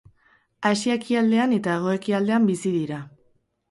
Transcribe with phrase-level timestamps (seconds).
[0.69, 3.09] Asia ekialdean eta hego-ekialdean bizi dira.